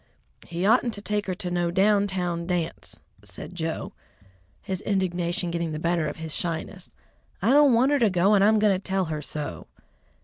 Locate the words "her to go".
7.91-8.33